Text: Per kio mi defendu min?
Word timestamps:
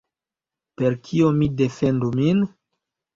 Per 0.81 0.95
kio 1.09 1.29
mi 1.41 1.49
defendu 1.59 2.09
min? 2.21 2.41